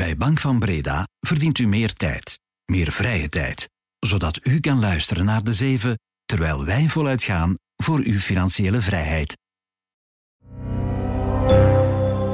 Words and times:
Bij 0.00 0.16
Bank 0.16 0.40
van 0.40 0.58
Breda 0.58 1.08
verdient 1.20 1.58
u 1.58 1.66
meer 1.66 1.92
tijd, 1.92 2.38
meer 2.64 2.92
vrije 2.92 3.28
tijd, 3.28 3.68
zodat 3.98 4.40
u 4.42 4.60
kan 4.60 4.80
luisteren 4.80 5.24
naar 5.24 5.44
de 5.44 5.52
zeven 5.52 5.98
terwijl 6.24 6.64
wij 6.64 6.88
voluit 6.88 7.22
gaan 7.22 7.54
voor 7.76 7.98
uw 7.98 8.18
financiële 8.18 8.80
vrijheid. 8.80 9.36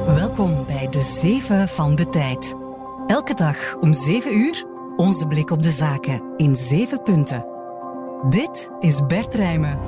Welkom 0.05 0.65
bij 0.65 0.87
de 0.89 1.01
zeven 1.01 1.69
van 1.69 1.95
de 1.95 2.09
tijd. 2.09 2.55
Elke 3.07 3.33
dag 3.33 3.75
om 3.75 3.93
7 3.93 4.37
uur 4.37 4.65
onze 4.95 5.27
blik 5.27 5.49
op 5.49 5.61
de 5.61 5.71
zaken 5.71 6.33
in 6.37 6.55
7 6.55 7.03
punten. 7.03 7.45
Dit 8.29 8.69
is 8.79 9.05
Bert 9.05 9.33
Rijmen. 9.33 9.79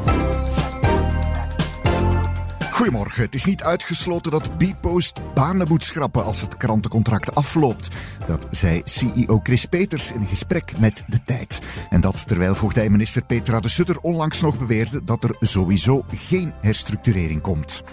Goedemorgen. 2.79 3.23
Het 3.23 3.35
is 3.35 3.45
niet 3.45 3.63
uitgesloten 3.63 4.31
dat 4.31 4.57
Bpost 4.57 5.21
banen 5.33 5.67
moet 5.67 5.83
schrappen 5.83 6.23
als 6.23 6.41
het 6.41 6.57
krantencontract 6.57 7.35
afloopt. 7.35 7.89
Dat 8.27 8.47
zei 8.51 8.81
CEO 8.83 9.39
Chris 9.43 9.65
Peters 9.65 10.11
in 10.11 10.25
gesprek 10.25 10.71
met 10.77 11.03
De 11.07 11.23
Tijd. 11.23 11.59
En 11.89 12.01
dat 12.01 12.27
terwijl 12.27 12.55
voogdijminister 12.55 13.25
Petra 13.25 13.59
de 13.59 13.67
Sutter 13.67 13.99
onlangs 13.99 14.41
nog 14.41 14.59
beweerde 14.59 15.03
dat 15.03 15.23
er 15.23 15.35
sowieso 15.39 16.05
geen 16.13 16.53
herstructurering 16.61 17.41
komt. 17.41 17.83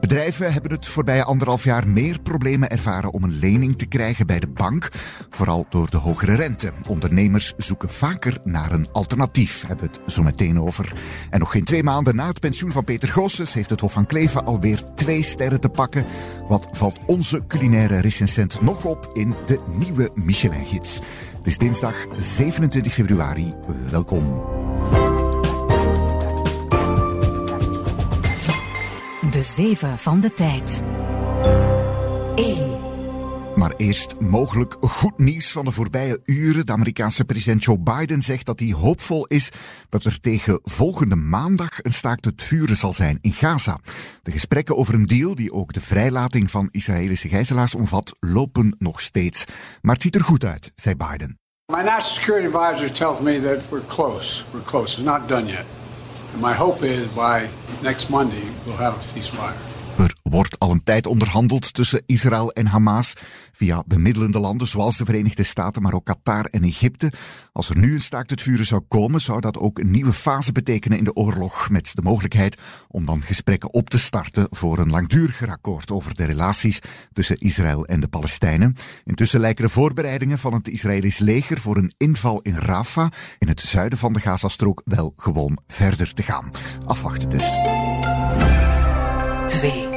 Bedrijven 0.00 0.52
hebben 0.52 0.70
het 0.70 0.86
voorbije 0.86 1.24
anderhalf 1.24 1.64
jaar 1.64 1.88
meer 1.88 2.20
problemen 2.20 2.70
ervaren 2.70 3.12
om 3.12 3.24
een 3.24 3.38
lening 3.38 3.76
te 3.76 3.86
krijgen 3.86 4.26
bij 4.26 4.40
de 4.40 4.48
bank, 4.48 4.88
vooral 5.30 5.66
door 5.68 5.90
de 5.90 5.96
hogere 5.96 6.34
rente. 6.34 6.72
Ondernemers 6.88 7.54
zoeken 7.56 7.90
vaker 7.90 8.38
naar 8.44 8.72
een 8.72 8.92
alternatief, 8.92 9.66
hebben 9.66 9.90
we 9.90 10.00
het 10.00 10.12
zo 10.12 10.22
meteen 10.22 10.60
over. 10.60 10.92
En 11.30 11.38
nog 11.38 11.50
geen 11.50 11.64
twee 11.64 11.82
maanden 11.82 12.16
na 12.16 12.26
het 12.26 12.40
pensioen 12.40 12.72
van 12.72 12.84
Peter 12.84 13.08
Goossens 13.08 13.54
heeft 13.54 13.70
het 13.70 13.80
Hof 13.80 13.92
van 13.92 14.06
Alweer 14.38 14.82
twee 14.94 15.22
sterren 15.22 15.60
te 15.60 15.68
pakken. 15.68 16.04
Wat 16.48 16.68
valt 16.72 16.98
onze 17.06 17.46
culinaire 17.46 18.00
recensent 18.00 18.62
nog 18.62 18.84
op 18.84 19.10
in 19.12 19.34
de 19.46 19.60
nieuwe 19.78 20.10
Michelin-gids? 20.14 21.00
Het 21.36 21.46
is 21.46 21.58
dinsdag 21.58 22.06
27 22.16 22.92
februari. 22.92 23.54
Welkom. 23.90 24.42
De 29.30 29.42
zeven 29.42 29.98
van 29.98 30.20
de 30.20 30.32
tijd. 30.32 30.82
1. 32.34 32.69
Maar 33.60 33.74
eerst 33.76 34.20
mogelijk 34.20 34.76
goed 34.80 35.18
nieuws 35.18 35.52
van 35.52 35.64
de 35.64 35.72
voorbije 35.72 36.20
uren. 36.24 36.66
De 36.66 36.72
Amerikaanse 36.72 37.24
president 37.24 37.64
Joe 37.64 37.78
Biden 37.78 38.22
zegt 38.22 38.46
dat 38.46 38.60
hij 38.60 38.72
hoopvol 38.72 39.26
is 39.26 39.50
dat 39.88 40.04
er 40.04 40.20
tegen 40.20 40.60
volgende 40.62 41.16
maandag 41.16 41.82
een 41.82 41.92
staakt 41.92 42.24
het 42.24 42.42
vuren 42.42 42.76
zal 42.76 42.92
zijn 42.92 43.18
in 43.20 43.32
Gaza. 43.32 43.78
De 44.22 44.30
gesprekken 44.30 44.76
over 44.76 44.94
een 44.94 45.06
deal 45.06 45.34
die 45.34 45.52
ook 45.52 45.72
de 45.72 45.80
vrijlating 45.80 46.50
van 46.50 46.68
Israëlische 46.70 47.28
gijzelaars 47.28 47.74
omvat, 47.74 48.16
lopen 48.20 48.76
nog 48.78 49.00
steeds. 49.00 49.44
Maar 49.80 49.94
het 49.94 50.02
ziet 50.02 50.14
er 50.14 50.24
goed 50.24 50.44
uit, 50.44 50.72
zei 50.76 50.94
Biden. 50.94 51.38
My 51.72 51.82
national 51.82 52.00
security 52.00 52.56
advisor 52.56 52.92
tells 52.92 53.20
me 53.20 53.40
that 53.40 53.68
we're 53.68 53.86
close. 53.86 54.44
We're 54.52 54.64
close. 54.64 54.96
It's 54.96 55.06
not 55.06 55.28
done 55.28 55.46
yet. 55.46 55.64
And 56.32 56.42
my 56.42 56.54
hope 56.54 56.86
is 56.86 57.12
by 57.14 57.48
next 57.82 58.08
Monday 58.08 58.44
we'll 58.64 58.76
have 58.76 58.98
a 58.98 59.02
ceasefire. 59.02 59.69
Wordt 60.30 60.58
al 60.58 60.70
een 60.70 60.82
tijd 60.82 61.06
onderhandeld 61.06 61.74
tussen 61.74 62.02
Israël 62.06 62.52
en 62.52 62.66
Hamas 62.66 63.12
via 63.52 63.82
bemiddelende 63.86 64.38
landen 64.38 64.66
zoals 64.66 64.96
de 64.96 65.04
Verenigde 65.04 65.42
Staten, 65.42 65.82
maar 65.82 65.94
ook 65.94 66.04
Qatar 66.04 66.44
en 66.44 66.62
Egypte. 66.62 67.12
Als 67.52 67.68
er 67.68 67.78
nu 67.78 67.92
een 67.92 68.00
staakt 68.00 68.30
het 68.30 68.42
vuren 68.42 68.66
zou 68.66 68.80
komen, 68.88 69.20
zou 69.20 69.40
dat 69.40 69.58
ook 69.58 69.78
een 69.78 69.90
nieuwe 69.90 70.12
fase 70.12 70.52
betekenen 70.52 70.98
in 70.98 71.04
de 71.04 71.14
oorlog, 71.14 71.70
met 71.70 71.90
de 71.94 72.02
mogelijkheid 72.02 72.58
om 72.88 73.04
dan 73.04 73.22
gesprekken 73.22 73.72
op 73.72 73.90
te 73.90 73.98
starten 73.98 74.46
voor 74.50 74.78
een 74.78 74.90
langduriger 74.90 75.50
akkoord 75.50 75.90
over 75.90 76.14
de 76.14 76.24
relaties 76.24 76.78
tussen 77.12 77.36
Israël 77.36 77.86
en 77.86 78.00
de 78.00 78.08
Palestijnen. 78.08 78.74
Intussen 79.04 79.40
lijken 79.40 79.64
de 79.64 79.70
voorbereidingen 79.70 80.38
van 80.38 80.52
het 80.52 80.68
Israëlisch 80.68 81.18
leger 81.18 81.60
voor 81.60 81.76
een 81.76 81.92
inval 81.96 82.40
in 82.40 82.56
Rafah, 82.56 83.10
in 83.38 83.48
het 83.48 83.60
zuiden 83.60 83.98
van 83.98 84.12
de 84.12 84.20
Gazastrook, 84.20 84.82
wel 84.84 85.12
gewoon 85.16 85.58
verder 85.66 86.14
te 86.14 86.22
gaan. 86.22 86.50
Afwachten 86.86 87.30
dus. 87.30 87.50
2. 89.46 89.89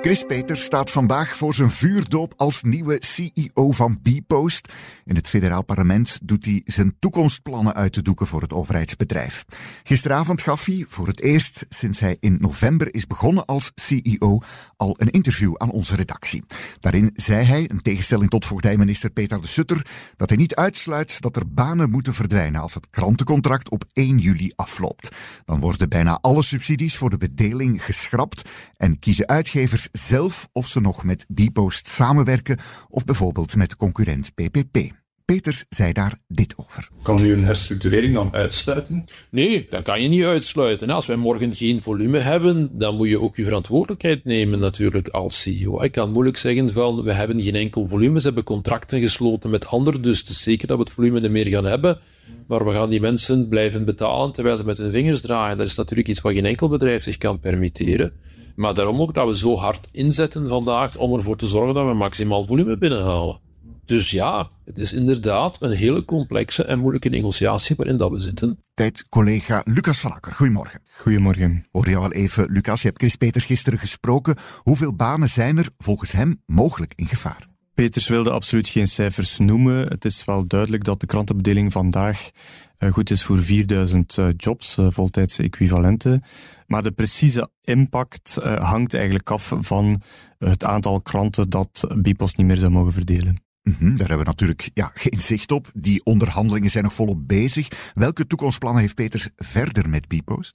Chris 0.00 0.24
Peters 0.24 0.62
staat 0.62 0.90
vandaag 0.90 1.36
voor 1.36 1.54
zijn 1.54 1.70
vuurdoop 1.70 2.34
als 2.36 2.62
nieuwe 2.62 2.96
CEO 2.98 3.72
van 3.72 4.00
Bpost. 4.02 4.72
In 5.04 5.16
het 5.16 5.28
federaal 5.28 5.64
parlement 5.64 6.18
doet 6.22 6.44
hij 6.44 6.62
zijn 6.64 6.96
toekomstplannen 6.98 7.74
uit 7.74 7.92
te 7.92 8.02
doeken 8.02 8.26
voor 8.26 8.40
het 8.40 8.52
overheidsbedrijf. 8.52 9.44
Gisteravond 9.82 10.42
gaf 10.42 10.64
hij 10.64 10.84
voor 10.88 11.06
het 11.06 11.20
eerst 11.20 11.64
sinds 11.68 12.00
hij 12.00 12.16
in 12.20 12.36
november 12.40 12.94
is 12.94 13.06
begonnen 13.06 13.44
als 13.44 13.72
CEO 13.74 14.38
al 14.78 14.94
een 14.98 15.10
interview 15.10 15.54
aan 15.56 15.70
onze 15.70 15.96
redactie. 15.96 16.44
Daarin 16.80 17.10
zei 17.14 17.44
hij, 17.44 17.62
in 17.62 17.82
tegenstelling 17.82 18.30
tot 18.30 18.46
voogdijminister 18.46 19.10
Peter 19.10 19.40
de 19.40 19.46
Sutter, 19.46 19.86
dat 20.16 20.28
hij 20.28 20.38
niet 20.38 20.54
uitsluit 20.54 21.20
dat 21.20 21.36
er 21.36 21.52
banen 21.52 21.90
moeten 21.90 22.12
verdwijnen 22.12 22.60
als 22.60 22.74
het 22.74 22.90
krantencontract 22.90 23.70
op 23.70 23.84
1 23.92 24.18
juli 24.18 24.52
afloopt. 24.56 25.08
Dan 25.44 25.60
worden 25.60 25.88
bijna 25.88 26.18
alle 26.20 26.42
subsidies 26.42 26.96
voor 26.96 27.10
de 27.10 27.18
bedeling 27.18 27.84
geschrapt 27.84 28.48
en 28.76 28.98
kiezen 28.98 29.28
uitgevers 29.28 29.88
zelf 29.92 30.48
of 30.52 30.66
ze 30.66 30.80
nog 30.80 31.04
met 31.04 31.26
Bpost 31.28 31.86
samenwerken 31.86 32.58
of 32.88 33.04
bijvoorbeeld 33.04 33.56
met 33.56 33.76
concurrent 33.76 34.34
PPP. 34.34 35.06
Peters 35.32 35.64
zei 35.68 35.92
daar 35.92 36.18
dit 36.28 36.54
over. 36.56 36.88
Kan 37.02 37.24
u 37.24 37.32
een 37.32 37.44
herstructurering 37.44 38.14
dan 38.14 38.32
uitsluiten? 38.32 39.04
Nee, 39.30 39.66
dat 39.70 39.82
kan 39.82 40.02
je 40.02 40.08
niet 40.08 40.24
uitsluiten. 40.24 40.90
Als 40.90 41.06
wij 41.06 41.16
morgen 41.16 41.54
geen 41.54 41.82
volume 41.82 42.18
hebben, 42.18 42.78
dan 42.78 42.96
moet 42.96 43.08
je 43.08 43.20
ook 43.20 43.36
je 43.36 43.44
verantwoordelijkheid 43.44 44.24
nemen 44.24 44.58
natuurlijk 44.58 45.08
als 45.08 45.42
CEO. 45.42 45.82
Ik 45.82 45.92
kan 45.92 46.12
moeilijk 46.12 46.36
zeggen 46.36 46.72
van, 46.72 47.02
we 47.02 47.12
hebben 47.12 47.42
geen 47.42 47.54
enkel 47.54 47.86
volume, 47.86 48.20
ze 48.20 48.26
hebben 48.26 48.44
contracten 48.44 49.00
gesloten 49.00 49.50
met 49.50 49.66
anderen, 49.66 50.02
dus 50.02 50.18
het 50.18 50.28
is 50.28 50.42
zeker 50.42 50.66
dat 50.66 50.76
we 50.76 50.82
het 50.82 50.92
volume 50.92 51.20
er 51.20 51.30
meer 51.30 51.46
gaan 51.46 51.64
hebben. 51.64 51.98
Maar 52.46 52.64
we 52.64 52.72
gaan 52.72 52.90
die 52.90 53.00
mensen 53.00 53.48
blijven 53.48 53.84
betalen 53.84 54.32
terwijl 54.32 54.56
ze 54.56 54.64
met 54.64 54.78
hun 54.78 54.92
vingers 54.92 55.20
draaien. 55.20 55.56
Dat 55.56 55.66
is 55.66 55.74
natuurlijk 55.74 56.08
iets 56.08 56.20
wat 56.20 56.32
geen 56.32 56.46
enkel 56.46 56.68
bedrijf 56.68 57.02
zich 57.02 57.18
kan 57.18 57.38
permitteren. 57.38 58.12
Maar 58.56 58.74
daarom 58.74 59.00
ook 59.00 59.14
dat 59.14 59.28
we 59.28 59.36
zo 59.36 59.56
hard 59.56 59.88
inzetten 59.92 60.48
vandaag 60.48 60.96
om 60.96 61.14
ervoor 61.14 61.36
te 61.36 61.46
zorgen 61.46 61.74
dat 61.74 61.86
we 61.86 61.94
maximaal 61.94 62.46
volume 62.46 62.78
binnenhalen. 62.78 63.47
Dus 63.88 64.10
ja, 64.10 64.48
het 64.64 64.78
is 64.78 64.92
inderdaad 64.92 65.62
een 65.62 65.72
hele 65.72 66.04
complexe 66.04 66.64
en 66.64 66.78
moeilijke 66.78 67.08
negotiatie 67.08 67.76
waarin 67.76 67.96
dat 67.96 68.10
we 68.10 68.20
zitten. 68.20 68.60
Tijd 68.74 69.08
collega 69.08 69.62
Lucas 69.64 69.98
van 69.98 70.12
Akker. 70.12 70.32
Goedemorgen. 70.32 70.80
Goedemorgen. 70.90 71.66
Hoor 71.70 71.88
je 71.88 71.96
al 71.96 72.12
even, 72.12 72.52
Lucas, 72.52 72.82
je 72.82 72.86
hebt 72.86 73.00
Chris 73.00 73.16
Peters 73.16 73.44
gisteren 73.44 73.78
gesproken. 73.78 74.36
Hoeveel 74.62 74.94
banen 74.94 75.28
zijn 75.28 75.58
er 75.58 75.68
volgens 75.78 76.12
hem 76.12 76.42
mogelijk 76.46 76.92
in 76.96 77.06
gevaar? 77.06 77.46
Peters 77.74 78.08
wilde 78.08 78.30
absoluut 78.30 78.68
geen 78.68 78.88
cijfers 78.88 79.38
noemen. 79.38 79.88
Het 79.88 80.04
is 80.04 80.24
wel 80.24 80.46
duidelijk 80.46 80.84
dat 80.84 81.00
de 81.00 81.06
krantenbedeling 81.06 81.72
vandaag 81.72 82.30
uh, 82.78 82.92
goed 82.92 83.10
is 83.10 83.22
voor 83.22 83.38
4000 83.38 84.16
uh, 84.16 84.28
jobs, 84.36 84.76
uh, 84.76 84.86
voltijdse 84.90 85.42
equivalenten. 85.42 86.22
Maar 86.66 86.82
de 86.82 86.92
precieze 86.92 87.50
impact 87.62 88.38
hangt 88.42 88.94
eigenlijk 88.94 89.30
af 89.30 89.52
van 89.60 90.02
het 90.38 90.64
aantal 90.64 91.00
kranten 91.00 91.50
dat 91.50 91.84
Bpost 92.02 92.36
niet 92.36 92.46
meer 92.46 92.56
zou 92.56 92.70
mogen 92.70 92.92
verdelen. 92.92 93.46
-hmm, 93.76 93.96
daar 93.96 94.08
hebben 94.08 94.18
we 94.18 94.24
natuurlijk 94.24 94.70
ja, 94.74 94.90
geen 94.94 95.20
zicht 95.20 95.52
op. 95.52 95.70
Die 95.74 96.04
onderhandelingen 96.04 96.70
zijn 96.70 96.84
nog 96.84 96.92
volop 96.92 97.28
bezig. 97.28 97.68
Welke 97.94 98.26
toekomstplannen 98.26 98.82
heeft 98.82 98.94
Peters 98.94 99.28
verder 99.36 99.88
met 99.88 100.08
Bpost? 100.08 100.54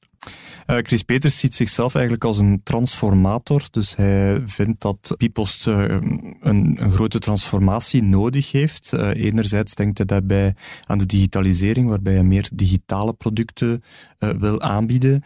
Uh, 0.67 0.77
Chris 0.77 1.03
Peters 1.03 1.39
ziet 1.39 1.53
zichzelf 1.53 1.93
eigenlijk 1.95 2.25
als 2.25 2.37
een 2.37 2.61
transformator. 2.63 3.67
Dus 3.71 3.95
hij 3.95 4.41
vindt 4.45 4.81
dat 4.81 5.15
Bpost 5.17 5.67
uh, 5.67 5.75
een, 5.87 6.35
een, 6.39 6.91
grote 6.91 7.19
transformatie 7.19 8.03
nodig 8.03 8.51
heeft. 8.51 8.91
Uh, 8.93 9.25
enerzijds 9.25 9.75
denkt 9.75 9.97
hij 9.97 10.07
daarbij 10.07 10.55
aan 10.85 10.97
de 10.97 11.05
digitalisering, 11.05 11.89
waarbij 11.89 12.13
hij 12.13 12.23
meer 12.23 12.49
digitale 12.53 13.13
producten 13.13 13.83
wil 14.17 14.61
aanbieden. 14.61 15.23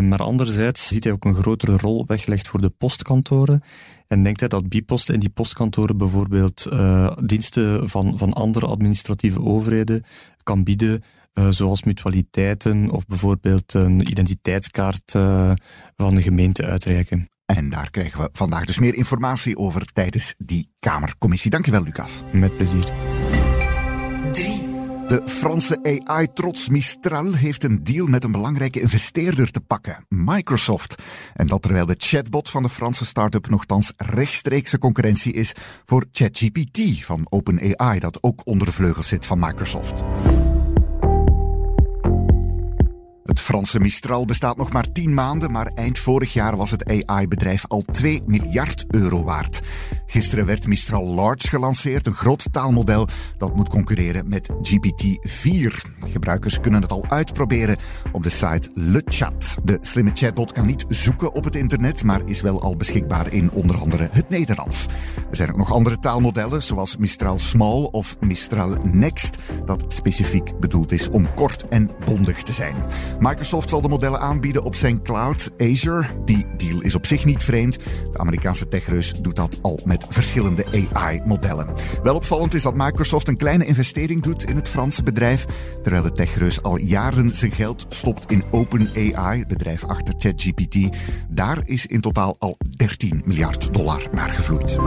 maar 0.00 0.22
anderzijds 0.22 0.86
ziet 0.86 1.04
hij 1.04 1.12
ook 1.12 1.24
een 1.24 1.34
grotere 1.34 1.76
rol 1.76 2.04
weggelegd 2.06 2.48
voor 2.48 2.60
de 2.60 2.70
postkantoren. 2.70 3.62
En 4.10 4.22
denkt 4.22 4.40
hij 4.40 4.48
dat 4.48 4.68
Bipost 4.68 5.10
in 5.10 5.20
die 5.20 5.30
postkantoren 5.30 5.96
bijvoorbeeld 5.96 6.66
uh, 6.72 7.16
diensten 7.24 7.88
van, 7.88 8.18
van 8.18 8.32
andere 8.32 8.66
administratieve 8.66 9.42
overheden 9.42 10.02
kan 10.42 10.64
bieden, 10.64 11.02
uh, 11.34 11.48
zoals 11.50 11.82
mutualiteiten 11.82 12.90
of 12.90 13.06
bijvoorbeeld 13.06 13.74
een 13.74 14.00
identiteitskaart 14.00 15.14
uh, 15.16 15.52
van 15.96 16.14
de 16.14 16.22
gemeente 16.22 16.64
uitreiken. 16.64 17.28
En 17.46 17.68
daar 17.68 17.90
krijgen 17.90 18.20
we 18.20 18.28
vandaag 18.32 18.64
dus 18.64 18.78
meer 18.78 18.94
informatie 18.94 19.58
over 19.58 19.92
tijdens 19.92 20.34
die 20.38 20.70
Kamercommissie. 20.78 21.50
Dankjewel, 21.50 21.82
Lucas. 21.82 22.22
Met 22.32 22.56
plezier. 22.56 23.19
3. 25.10 25.20
De 25.20 25.28
Franse 25.28 26.02
AI-trots 26.06 26.68
Mistral 26.68 27.32
heeft 27.32 27.64
een 27.64 27.84
deal 27.84 28.06
met 28.06 28.24
een 28.24 28.30
belangrijke 28.30 28.80
investeerder 28.80 29.50
te 29.50 29.60
pakken, 29.60 30.04
Microsoft. 30.08 31.02
En 31.34 31.46
dat 31.46 31.62
terwijl 31.62 31.86
de 31.86 31.94
chatbot 31.98 32.50
van 32.50 32.62
de 32.62 32.68
Franse 32.68 33.04
start-up 33.04 33.48
nogthans 33.48 33.92
rechtstreekse 33.96 34.78
concurrentie 34.78 35.32
is 35.32 35.54
voor 35.84 36.04
ChatGPT 36.12 37.04
van 37.04 37.26
OpenAI, 37.28 37.98
dat 37.98 38.22
ook 38.22 38.40
onder 38.44 38.66
de 38.66 38.72
vleugels 38.72 39.08
zit 39.08 39.26
van 39.26 39.38
Microsoft. 39.38 40.02
Het 43.30 43.40
Franse 43.40 43.80
Mistral 43.80 44.24
bestaat 44.24 44.56
nog 44.56 44.72
maar 44.72 44.92
10 44.92 45.14
maanden, 45.14 45.50
maar 45.50 45.66
eind 45.74 45.98
vorig 45.98 46.32
jaar 46.32 46.56
was 46.56 46.70
het 46.70 47.06
AI-bedrijf 47.06 47.64
al 47.66 47.82
2 47.82 48.22
miljard 48.26 48.84
euro 48.88 49.24
waard. 49.24 49.60
Gisteren 50.06 50.46
werd 50.46 50.66
Mistral 50.66 51.06
Large 51.06 51.48
gelanceerd, 51.48 52.06
een 52.06 52.14
groot 52.14 52.52
taalmodel 52.52 53.08
dat 53.38 53.56
moet 53.56 53.68
concurreren 53.68 54.28
met 54.28 54.50
GPT-4. 54.62 55.74
Gebruikers 56.00 56.60
kunnen 56.60 56.82
het 56.82 56.90
al 56.90 57.04
uitproberen 57.08 57.76
op 58.12 58.22
de 58.22 58.28
site 58.28 58.70
LeChat. 58.74 59.56
De 59.64 59.78
slimme 59.80 60.10
chatbot 60.14 60.52
kan 60.52 60.66
niet 60.66 60.84
zoeken 60.88 61.32
op 61.32 61.44
het 61.44 61.56
internet, 61.56 62.04
maar 62.04 62.20
is 62.24 62.40
wel 62.40 62.62
al 62.62 62.76
beschikbaar 62.76 63.32
in 63.32 63.50
onder 63.52 63.78
andere 63.78 64.08
het 64.12 64.28
Nederlands. 64.28 64.86
Er 65.30 65.36
zijn 65.36 65.50
ook 65.50 65.56
nog 65.56 65.72
andere 65.72 65.98
taalmodellen, 65.98 66.62
zoals 66.62 66.96
Mistral 66.96 67.38
Small 67.38 67.82
of 67.82 68.16
Mistral 68.20 68.76
Next, 68.82 69.38
dat 69.64 69.84
specifiek 69.88 70.58
bedoeld 70.60 70.92
is 70.92 71.08
om 71.08 71.34
kort 71.34 71.68
en 71.68 71.90
bondig 72.04 72.42
te 72.42 72.52
zijn. 72.52 72.74
Microsoft 73.20 73.68
zal 73.68 73.80
de 73.80 73.88
modellen 73.88 74.20
aanbieden 74.20 74.64
op 74.64 74.74
zijn 74.74 75.02
cloud 75.02 75.50
Azure. 75.58 76.06
Die 76.24 76.46
deal 76.56 76.80
is 76.80 76.94
op 76.94 77.06
zich 77.06 77.24
niet 77.24 77.42
vreemd. 77.42 77.78
De 78.12 78.18
Amerikaanse 78.18 78.68
techreus 78.68 79.12
doet 79.12 79.36
dat 79.36 79.58
al 79.62 79.80
met 79.84 80.06
verschillende 80.08 80.64
AI-modellen. 80.92 81.66
Wel 82.02 82.14
opvallend 82.14 82.54
is 82.54 82.62
dat 82.62 82.74
Microsoft 82.74 83.28
een 83.28 83.36
kleine 83.36 83.64
investering 83.64 84.22
doet 84.22 84.44
in 84.44 84.56
het 84.56 84.68
Franse 84.68 85.02
bedrijf, 85.02 85.46
terwijl 85.82 86.02
de 86.02 86.12
techreus 86.12 86.62
al 86.62 86.76
jaren 86.76 87.30
zijn 87.30 87.52
geld 87.52 87.86
stopt 87.88 88.30
in 88.30 88.44
OpenAI, 88.50 89.38
het 89.38 89.48
bedrijf 89.48 89.84
achter 89.84 90.14
ChatGPT. 90.18 90.96
Daar 91.28 91.58
is 91.64 91.86
in 91.86 92.00
totaal 92.00 92.36
al 92.38 92.56
13 92.76 93.22
miljard 93.24 93.74
dollar 93.74 94.02
naar 94.12 94.28
gevloeid. 94.28 94.78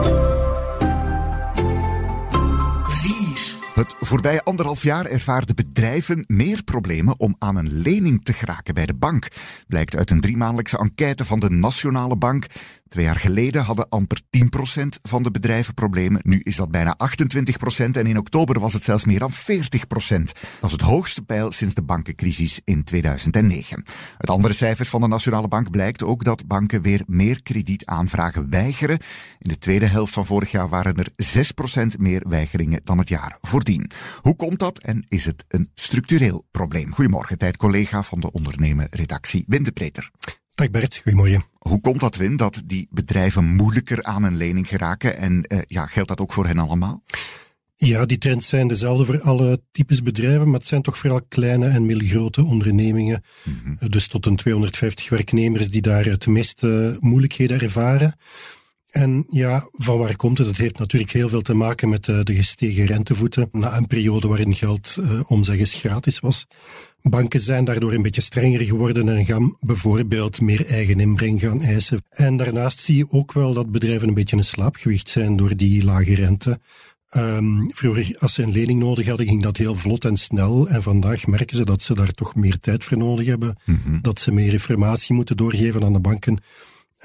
Het 3.74 3.96
voorbije 4.00 4.42
anderhalf 4.42 4.82
jaar 4.82 5.06
ervaarden 5.06 5.54
bedrijven 5.54 6.24
meer 6.26 6.62
problemen 6.64 7.20
om 7.20 7.36
aan 7.38 7.56
een 7.56 7.80
lening 7.80 8.24
te 8.24 8.32
geraken 8.32 8.74
bij 8.74 8.86
de 8.86 8.94
bank. 8.94 9.28
Blijkt 9.68 9.96
uit 9.96 10.10
een 10.10 10.20
driemaandelijkse 10.20 10.78
enquête 10.78 11.24
van 11.24 11.40
de 11.40 11.50
Nationale 11.50 12.16
Bank. 12.16 12.46
Twee 12.94 13.06
jaar 13.06 13.20
geleden 13.20 13.62
hadden 13.62 13.88
amper 13.88 14.20
10% 14.20 14.38
van 15.02 15.22
de 15.22 15.30
bedrijven 15.30 15.74
problemen. 15.74 16.20
Nu 16.24 16.40
is 16.42 16.56
dat 16.56 16.70
bijna 16.70 16.96
28% 16.96 17.90
en 17.90 18.06
in 18.06 18.18
oktober 18.18 18.60
was 18.60 18.72
het 18.72 18.82
zelfs 18.82 19.04
meer 19.04 19.18
dan 19.18 19.32
40%. 19.32 19.34
Dat 20.60 20.70
is 20.70 20.72
het 20.72 20.80
hoogste 20.80 21.22
pijl 21.22 21.52
sinds 21.52 21.74
de 21.74 21.82
bankencrisis 21.82 22.60
in 22.64 22.84
2009. 22.84 23.82
Uit 24.18 24.30
andere 24.30 24.54
cijfers 24.54 24.88
van 24.88 25.00
de 25.00 25.06
Nationale 25.06 25.48
Bank 25.48 25.70
blijkt 25.70 26.02
ook 26.02 26.24
dat 26.24 26.46
banken 26.46 26.82
weer 26.82 27.02
meer 27.06 27.42
kredietaanvragen 27.42 28.50
weigeren. 28.50 28.98
In 29.38 29.48
de 29.48 29.58
tweede 29.58 29.86
helft 29.86 30.12
van 30.12 30.26
vorig 30.26 30.50
jaar 30.50 30.68
waren 30.68 30.94
er 30.94 31.12
6% 31.96 31.98
meer 31.98 32.22
weigeringen 32.28 32.80
dan 32.84 32.98
het 32.98 33.08
jaar 33.08 33.38
voordien. 33.40 33.90
Hoe 34.20 34.36
komt 34.36 34.58
dat 34.58 34.78
en 34.78 35.04
is 35.08 35.24
het 35.24 35.44
een 35.48 35.70
structureel 35.74 36.46
probleem? 36.50 36.92
Goedemorgen, 36.92 37.38
tijd-collega 37.38 38.02
van 38.02 38.20
de 38.20 38.32
ondernemen 38.32 38.86
redactie. 38.90 39.44
Dag 40.54 40.70
Bert, 40.70 41.00
goedemorgen. 41.02 41.44
Hoe 41.58 41.80
komt 41.80 42.00
dat, 42.00 42.16
Wim, 42.16 42.36
dat 42.36 42.62
die 42.66 42.88
bedrijven 42.90 43.44
moeilijker 43.44 44.02
aan 44.02 44.22
een 44.22 44.36
lening 44.36 44.68
geraken? 44.68 45.16
En 45.18 45.44
uh, 45.48 45.58
ja, 45.66 45.86
geldt 45.86 46.08
dat 46.08 46.20
ook 46.20 46.32
voor 46.32 46.46
hen 46.46 46.58
allemaal? 46.58 47.02
Ja, 47.76 48.06
die 48.06 48.18
trends 48.18 48.48
zijn 48.48 48.68
dezelfde 48.68 49.04
voor 49.04 49.20
alle 49.20 49.62
types 49.72 50.02
bedrijven, 50.02 50.50
maar 50.50 50.58
het 50.58 50.68
zijn 50.68 50.82
toch 50.82 50.98
vooral 50.98 51.20
kleine 51.28 51.66
en 51.66 51.86
middelgrote 51.86 52.44
ondernemingen. 52.44 53.22
Mm 53.42 53.60
-hmm. 53.64 53.88
Dus 53.88 54.06
tot 54.08 54.26
een 54.26 54.36
250 54.36 55.08
werknemers 55.08 55.68
die 55.68 55.82
daar 55.82 56.04
het 56.04 56.26
meeste 56.26 56.96
moeilijkheden 57.00 57.60
ervaren. 57.60 58.14
En 58.94 59.24
ja, 59.28 59.68
van 59.72 59.98
waar 59.98 60.16
komt 60.16 60.38
het? 60.38 60.46
Het 60.46 60.58
heeft 60.58 60.78
natuurlijk 60.78 61.12
heel 61.12 61.28
veel 61.28 61.40
te 61.40 61.54
maken 61.54 61.88
met 61.88 62.04
de, 62.04 62.24
de 62.24 62.34
gestegen 62.34 62.86
rentevoeten. 62.86 63.48
Na 63.52 63.76
een 63.76 63.86
periode 63.86 64.28
waarin 64.28 64.54
geld 64.54 64.96
uh, 65.00 65.20
omzeggens 65.26 65.74
gratis 65.74 66.20
was. 66.20 66.46
Banken 67.02 67.40
zijn 67.40 67.64
daardoor 67.64 67.92
een 67.92 68.02
beetje 68.02 68.20
strenger 68.20 68.60
geworden 68.60 69.08
en 69.08 69.24
gaan 69.24 69.56
bijvoorbeeld 69.60 70.40
meer 70.40 70.66
eigen 70.66 71.00
inbreng 71.00 71.40
gaan 71.40 71.62
eisen. 71.62 72.02
En 72.08 72.36
daarnaast 72.36 72.80
zie 72.80 72.96
je 72.96 73.10
ook 73.10 73.32
wel 73.32 73.54
dat 73.54 73.70
bedrijven 73.70 74.08
een 74.08 74.14
beetje 74.14 74.36
een 74.36 74.44
slaapgewicht 74.44 75.08
zijn 75.08 75.36
door 75.36 75.56
die 75.56 75.84
lage 75.84 76.14
rente. 76.14 76.60
Um, 77.16 77.70
vroeger, 77.72 78.16
als 78.18 78.34
ze 78.34 78.42
een 78.42 78.52
lening 78.52 78.80
nodig 78.80 79.06
hadden, 79.06 79.26
ging 79.26 79.42
dat 79.42 79.56
heel 79.56 79.76
vlot 79.76 80.04
en 80.04 80.16
snel. 80.16 80.68
En 80.68 80.82
vandaag 80.82 81.26
merken 81.26 81.56
ze 81.56 81.64
dat 81.64 81.82
ze 81.82 81.94
daar 81.94 82.12
toch 82.12 82.34
meer 82.34 82.60
tijd 82.60 82.84
voor 82.84 82.96
nodig 82.98 83.26
hebben. 83.26 83.56
Mm 83.64 83.80
-hmm. 83.84 83.98
Dat 84.02 84.20
ze 84.20 84.32
meer 84.32 84.52
informatie 84.52 85.14
moeten 85.14 85.36
doorgeven 85.36 85.84
aan 85.84 85.92
de 85.92 86.00
banken. 86.00 86.42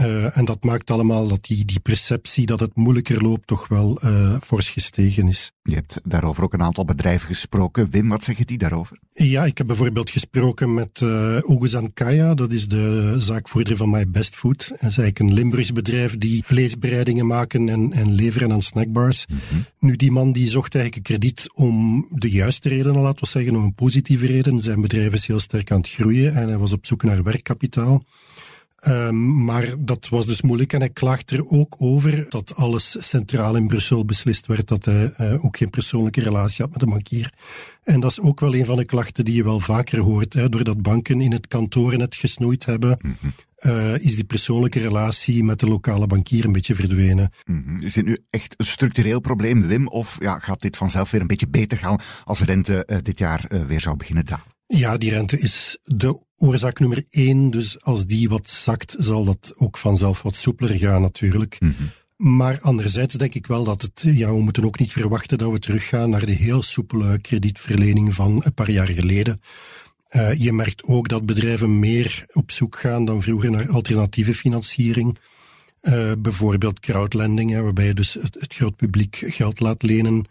Uh, 0.02 0.38
en 0.38 0.46
dat 0.46 0.64
maakt 0.64 0.92
allemaal 0.92 1.28
dat 1.28 1.46
die, 1.46 1.66
die 1.66 1.80
perceptie 1.80 2.46
dat 2.46 2.60
het 2.60 2.76
moeilijker 2.76 3.22
loopt 3.22 3.48
toch 3.48 3.68
wel 3.68 4.00
uh, 4.04 4.36
fors 4.42 4.70
gestegen 4.70 5.28
is. 5.28 5.52
Je 5.64 5.76
hebt 5.76 6.02
daarover 6.04 6.44
ook 6.44 6.54
een 6.54 6.62
aantal 6.62 6.86
bedrijven 6.86 7.28
gesproken. 7.28 7.90
Wim, 7.90 8.08
wat 8.08 8.24
zeggen 8.24 8.46
die 8.46 8.58
daarover? 8.58 9.00
Ja, 9.10 9.46
ik 9.46 9.58
heb 9.58 9.68
bijvoorbeeld 9.68 10.10
gesproken 10.10 10.74
met 10.74 11.02
uh, 11.04 11.38
Oguzan 11.42 11.94
Kaya. 11.94 12.34
Dat 12.34 12.54
is 12.54 12.68
de 12.68 13.16
zaakvoerder 13.18 13.78
van 13.78 13.90
My 13.90 14.10
Best 14.10 14.36
Food. 14.36 14.68
Dat 14.68 14.90
is 14.90 14.98
eigenlijk 14.98 15.20
een 15.20 15.34
Limburgs 15.34 15.72
bedrijf 15.72 16.18
die 16.18 16.44
vleesbereidingen 16.46 17.28
maken 17.28 17.70
en, 17.70 17.92
en 17.92 18.14
leveren 18.14 18.52
aan 18.52 18.62
snackbars. 18.62 19.26
Mm 19.28 19.38
-hmm. 19.50 19.66
Nu, 19.80 19.96
die 19.96 20.12
man 20.12 20.32
die 20.32 20.50
zocht 20.50 20.76
eigenlijk 20.76 21.10
een 21.10 21.18
krediet 21.18 21.52
om 21.54 22.06
de 22.10 22.30
juiste 22.30 22.70
redenen, 22.70 23.02
laten 23.02 23.24
we 23.24 23.28
zeggen, 23.28 23.56
om 23.56 23.64
een 23.64 23.76
positieve 23.76 24.26
reden. 24.26 24.62
Zijn 24.62 24.82
bedrijf 24.82 25.14
is 25.14 25.28
heel 25.28 25.40
sterk 25.40 25.72
aan 25.72 25.78
het 25.78 25.90
groeien 25.90 26.36
en 26.36 26.48
hij 26.48 26.58
was 26.58 26.74
op 26.74 26.86
zoek 26.86 27.04
naar 27.04 27.24
werkkapitaal. 27.24 28.04
Um, 28.88 29.44
maar 29.44 29.76
dat 29.80 30.10
was 30.10 30.26
dus 30.26 30.42
moeilijk 30.42 30.74
en 30.74 30.80
hij 30.80 30.90
klaagt 30.90 31.32
er 31.32 31.48
ook 31.48 31.76
over 31.78 32.26
dat 32.30 32.56
alles 32.56 33.10
centraal 33.10 33.56
in 33.56 33.68
Brussel 33.68 34.06
beslist 34.06 34.46
werd, 34.46 34.68
dat 34.68 34.86
hij 34.86 35.14
uh, 35.22 35.46
ook 35.46 35.58
geen 35.58 35.70
persoonlijke 35.70 36.22
relatie 36.22 36.64
had 36.64 36.72
met 36.72 36.80
de 36.80 36.86
bankier. 36.86 37.34
En 37.84 38.00
dat 38.00 38.12
is 38.12 38.20
ook 38.20 38.40
wel 38.40 38.56
een 38.56 38.66
van 38.66 38.78
de 38.78 38.86
klachten 38.86 39.26
die 39.26 39.36
je 39.36 39.44
wel 39.44 39.60
vaker 39.60 40.00
hoort, 40.00 40.34
hè, 40.34 40.50
doordat 40.50 40.82
banken 40.82 41.22
in 41.22 41.32
het 41.32 41.48
kantoor 41.48 41.94
het 41.94 42.16
gesnoeid 42.16 42.66
hebben. 42.66 42.98
Mm 43.02 43.16
-hmm. 43.20 43.34
Uh, 43.60 43.94
is 43.94 44.16
die 44.16 44.24
persoonlijke 44.24 44.80
relatie 44.80 45.44
met 45.44 45.60
de 45.60 45.68
lokale 45.68 46.08
bankier 46.08 46.46
een 46.46 46.52
beetje 46.52 46.76
verdwenen. 46.76 47.32
Mm 47.46 47.64
-hmm. 47.66 47.82
Is 47.82 47.94
dit 47.94 48.06
nu 48.06 48.18
echt 48.30 48.54
een 48.58 48.66
structureel 48.66 49.20
probleem, 49.20 49.68
Wim? 49.68 49.88
Of 49.88 50.18
ja, 50.20 50.40
gaat 50.40 50.62
dit 50.62 50.78
vanzelf 50.78 51.12
weer 51.12 51.22
een 51.22 51.28
beetje 51.28 51.48
beter 51.48 51.78
gaan 51.78 52.00
als 52.24 52.42
rente 52.42 52.88
uh, 52.88 52.98
dit 53.02 53.20
jaar 53.20 53.48
weer 53.68 53.82
zou 53.82 53.96
beginnen 53.96 54.26
dalen? 54.26 54.59
Ja, 54.78 54.98
die 54.98 55.10
rente 55.10 55.40
is 55.40 55.78
de 55.84 56.20
oorzaak 56.38 56.80
nummer 56.80 57.04
één. 57.10 57.50
Dus 57.50 57.82
als 57.82 58.06
die 58.06 58.30
wat 58.30 58.50
zakt, 58.50 58.96
zal 58.98 59.24
dat 59.26 59.54
ook 59.56 59.78
vanzelf 59.78 60.22
wat 60.22 60.36
soepeler 60.36 60.78
gaan 60.78 61.02
natuurlijk. 61.02 61.58
Mm 61.60 61.74
-hmm. 61.78 61.90
Maar 62.38 62.60
anderzijds 62.62 63.16
denk 63.16 63.34
ik 63.34 63.48
wel 63.48 63.64
dat 63.64 63.82
het, 63.82 64.02
ja, 64.06 64.34
we 64.34 64.42
moeten 64.42 64.66
ook 64.66 64.80
niet 64.80 64.92
verwachten 64.92 65.38
dat 65.38 65.52
we 65.52 65.60
teruggaan 65.60 66.10
naar 66.10 66.26
de 66.26 66.32
heel 66.32 66.62
soepele 66.62 67.20
kredietverlening 67.20 68.14
van 68.14 68.42
een 68.46 68.54
paar 68.54 68.72
jaar 68.72 68.88
geleden. 68.88 69.42
Uh, 70.12 70.34
je 70.34 70.54
merkt 70.54 70.84
ook 70.84 71.08
dat 71.08 71.26
bedrijven 71.26 71.80
meer 71.80 72.26
op 72.32 72.52
zoek 72.52 72.80
gaan 72.80 73.06
dan 73.06 73.22
vroeger 73.22 73.52
naar 73.52 73.70
alternatieve 73.70 74.34
financiering. 74.34 75.18
Uh, 75.82 76.12
bijvoorbeeld 76.20 76.80
crowdlending, 76.80 77.52
hè, 77.52 77.62
waarbij 77.62 77.86
je 77.86 77.94
dus 77.94 78.14
het, 78.14 78.36
het 78.40 78.54
groot 78.54 78.76
publiek 78.76 79.16
geld 79.26 79.60
laat 79.60 79.84
lenen. 79.84 80.26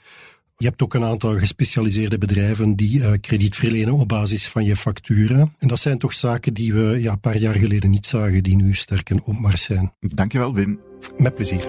Je 0.60 0.66
hebt 0.66 0.82
ook 0.82 0.94
een 0.94 1.05
aantal 1.05 1.38
gespecialiseerde 1.38 2.19
bedrijven 2.19 2.77
die 2.77 2.98
uh, 2.98 3.12
krediet 3.20 3.56
verlenen 3.56 3.94
op 3.94 4.08
basis 4.08 4.48
van 4.48 4.65
je 4.65 4.77
facturen. 4.77 5.55
En 5.58 5.69
dat 5.69 5.79
zijn 5.79 5.98
toch 5.98 6.15
zaken 6.15 6.55
die 6.55 6.74
we 6.74 7.00
ja, 7.00 7.12
een 7.12 7.20
paar 7.20 7.36
jaar 7.36 7.55
geleden 7.55 7.91
niet 7.91 8.06
zagen, 8.06 8.43
die 8.43 8.56
nu 8.56 8.74
sterk 8.74 9.10
in 9.10 9.22
opmars 9.22 9.62
zijn. 9.62 9.93
Dankjewel, 10.00 10.55
Wim. 10.55 10.81
Met 11.17 11.34
plezier. 11.34 11.69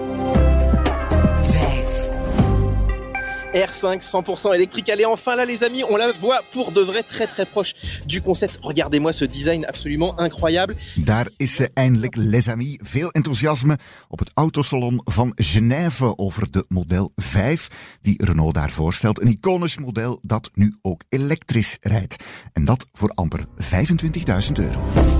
R5 3.52 4.02
100% 4.02 4.54
électrique. 4.54 4.88
Elle 4.88 5.00
est 5.00 5.04
enfin 5.04 5.36
là 5.36 5.44
les 5.44 5.62
amis, 5.62 5.84
on 5.84 5.96
la 5.96 6.12
voit 6.12 6.42
pour 6.52 6.72
de 6.72 6.80
vrai 6.80 7.02
très 7.02 7.26
très 7.26 7.46
proche 7.46 7.74
du 8.06 8.20
concept. 8.22 8.58
Regardez-moi 8.62 9.12
ce 9.12 9.24
design 9.24 9.64
absolument 9.64 10.18
incroyable. 10.18 10.74
Daar 10.96 11.28
is 11.36 11.54
ze 11.54 11.70
eindelijk 11.74 12.16
les 12.16 12.48
amis. 12.48 12.78
Veel 12.82 13.10
enthousiasme 13.10 13.78
op 14.08 14.18
het 14.18 14.30
autosalon 14.34 15.00
van 15.04 15.32
Genève 15.34 16.18
over 16.18 16.50
de 16.50 16.64
model 16.68 17.12
5 17.16 17.68
die 18.02 18.24
Renault 18.24 18.54
daar 18.54 18.70
voorstelt. 18.70 19.20
Een 19.20 19.28
iconisch 19.28 19.78
model 19.78 20.18
dat 20.22 20.50
nu 20.54 20.74
ook 20.82 21.02
elektrisch 21.08 21.78
rijdt. 21.80 22.16
En 22.52 22.64
dat 22.64 22.86
voor 22.92 23.10
amper 23.14 23.40
25.000 23.40 24.52
euro. 24.52 25.19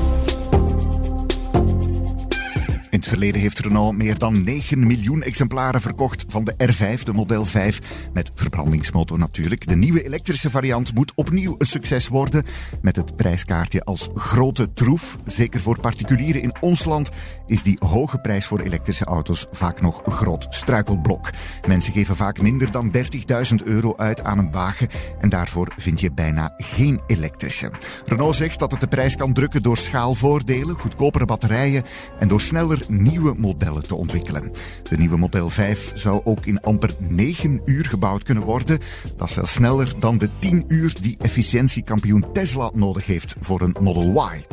In 3.00 3.06
het 3.06 3.14
verleden 3.14 3.40
heeft 3.40 3.58
Renault 3.58 3.96
meer 3.96 4.18
dan 4.18 4.42
9 4.44 4.86
miljoen 4.86 5.22
exemplaren 5.22 5.80
verkocht 5.80 6.24
van 6.28 6.44
de 6.44 6.54
R5, 6.54 7.02
de 7.02 7.12
model 7.12 7.44
5, 7.44 7.80
met 8.12 8.30
verbrandingsmotor 8.34 9.18
natuurlijk. 9.18 9.66
De 9.66 9.76
nieuwe 9.76 10.04
elektrische 10.04 10.50
variant 10.50 10.94
moet 10.94 11.12
opnieuw 11.14 11.54
een 11.58 11.66
succes 11.66 12.08
worden, 12.08 12.44
met 12.82 12.96
het 12.96 13.16
prijskaartje 13.16 13.84
als 13.84 14.08
grote 14.14 14.72
troef. 14.72 15.16
Zeker 15.24 15.60
voor 15.60 15.80
particulieren 15.80 16.42
in 16.42 16.52
ons 16.60 16.84
land 16.84 17.10
is 17.46 17.62
die 17.62 17.76
hoge 17.86 18.18
prijs 18.18 18.46
voor 18.46 18.60
elektrische 18.60 19.04
auto's 19.04 19.46
vaak 19.50 19.80
nog 19.80 20.06
een 20.06 20.12
groot 20.12 20.46
struikelblok. 20.50 21.30
Mensen 21.66 21.92
geven 21.92 22.16
vaak 22.16 22.40
minder 22.40 22.70
dan 22.70 22.92
30.000 22.96 23.64
euro 23.64 23.94
uit 23.96 24.24
aan 24.24 24.38
een 24.38 24.52
wagen 24.52 24.88
en 25.20 25.28
daarvoor 25.28 25.72
vind 25.76 26.00
je 26.00 26.12
bijna 26.12 26.54
geen 26.56 27.00
elektrische. 27.06 27.70
Renault 28.04 28.36
zegt 28.36 28.58
dat 28.58 28.70
het 28.70 28.80
de 28.80 28.88
prijs 28.88 29.16
kan 29.16 29.32
drukken 29.32 29.62
door 29.62 29.76
schaalvoordelen, 29.76 30.74
goedkopere 30.74 31.24
batterijen 31.24 31.84
en 32.18 32.28
door 32.28 32.40
sneller 32.40 32.88
nieuwe 32.90 33.34
modellen 33.36 33.86
te 33.86 33.94
ontwikkelen. 33.94 34.50
De 34.82 34.96
nieuwe 34.96 35.16
Model 35.16 35.48
5 35.48 35.92
zou 35.94 36.20
ook 36.24 36.46
in 36.46 36.60
amper 36.60 36.94
9 36.98 37.60
uur 37.64 37.84
gebouwd 37.84 38.22
kunnen 38.22 38.44
worden. 38.44 38.78
Dat 39.16 39.28
is 39.28 39.34
zelfs 39.34 39.52
sneller 39.52 39.92
dan 39.98 40.18
de 40.18 40.28
10 40.38 40.64
uur 40.68 40.94
die 41.00 41.16
efficiëntiekampioen 41.18 42.32
Tesla 42.32 42.70
nodig 42.74 43.06
heeft 43.06 43.34
voor 43.40 43.60
een 43.60 43.76
Model 43.80 44.30
Y. 44.32 44.44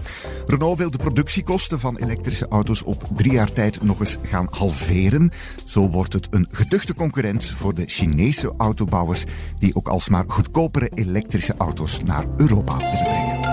Renault 0.45 0.77
wil 0.77 0.91
de 0.91 0.97
productiekosten 0.97 1.79
van 1.79 1.97
elektrische 1.97 2.47
auto's 2.47 2.83
op 2.83 3.09
drie 3.15 3.31
jaar 3.31 3.51
tijd 3.51 3.83
nog 3.83 3.99
eens 3.99 4.17
gaan 4.23 4.47
halveren. 4.49 5.31
Zo 5.65 5.89
wordt 5.89 6.13
het 6.13 6.27
een 6.29 6.47
geduchte 6.51 6.93
concurrent 6.93 7.45
voor 7.45 7.73
de 7.73 7.85
Chinese 7.85 8.53
autobouwers 8.57 9.23
die 9.59 9.75
ook 9.75 9.87
alsmaar 9.87 10.25
goedkopere 10.27 10.91
elektrische 10.93 11.55
auto's 11.57 12.03
naar 12.03 12.25
Europa 12.37 12.77
willen 12.77 13.03
brengen. 13.03 13.46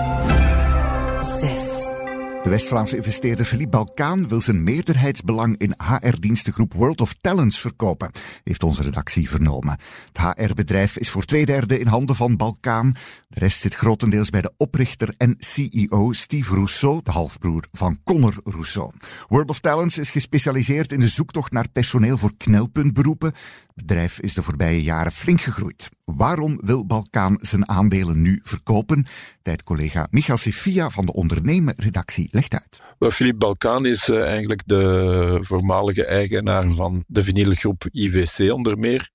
6. 2.45 2.51
De 2.51 2.57
West-Vlaamse 2.57 2.95
investeerder 2.95 3.45
Philippe 3.45 3.77
Balkaan 3.77 4.27
wil 4.27 4.39
zijn 4.39 4.63
meerderheidsbelang 4.63 5.57
in 5.57 5.75
HR-dienstengroep 5.77 6.73
World 6.73 7.01
of 7.01 7.13
Talents 7.21 7.59
verkopen, 7.59 8.11
heeft 8.43 8.63
onze 8.63 8.83
redactie 8.83 9.29
vernomen. 9.29 9.77
Het 10.13 10.37
HR-bedrijf 10.37 10.97
is 10.97 11.09
voor 11.09 11.23
twee 11.23 11.45
derde 11.45 11.79
in 11.79 11.87
handen 11.87 12.15
van 12.15 12.37
Balkaan. 12.37 12.93
De 13.27 13.39
rest 13.39 13.59
zit 13.59 13.75
grotendeels 13.75 14.29
bij 14.29 14.41
de 14.41 14.53
oprichter 14.57 15.13
en 15.17 15.35
CEO 15.37 16.11
Steve 16.11 16.53
Rousseau, 16.53 16.99
de 17.03 17.11
halfbroer 17.11 17.67
van 17.71 17.99
Conor 18.03 18.33
Rousseau. 18.43 18.91
World 19.27 19.49
of 19.49 19.59
Talents 19.59 19.97
is 19.97 20.09
gespecialiseerd 20.09 20.91
in 20.91 20.99
de 20.99 21.07
zoektocht 21.07 21.51
naar 21.51 21.69
personeel 21.69 22.17
voor 22.17 22.37
knelpuntberoepen. 22.37 23.33
Het 23.75 23.85
bedrijf 23.85 24.19
is 24.19 24.33
de 24.33 24.41
voorbije 24.41 24.83
jaren 24.83 25.11
flink 25.11 25.41
gegroeid. 25.41 25.89
Waarom 26.03 26.59
wil 26.61 26.85
Balkaan 26.85 27.37
zijn 27.41 27.69
aandelen 27.69 28.21
nu 28.21 28.39
verkopen? 28.43 29.05
Tijd-collega 29.41 30.07
Michal 30.11 30.37
Sefia 30.37 30.89
van 30.89 31.05
de 31.05 31.13
ondernemerredactie 31.13 32.27
legt 32.31 32.53
uit. 32.53 32.81
Wel, 32.99 33.11
Philippe 33.11 33.37
Balkaan 33.37 33.85
is 33.85 34.09
uh, 34.09 34.21
eigenlijk 34.21 34.61
de 34.65 35.37
voormalige 35.41 36.05
eigenaar 36.05 36.71
van 36.71 37.03
de 37.07 37.23
vinylgroep 37.23 37.85
IVC 37.91 38.51
onder 38.51 38.77
meer. 38.77 39.09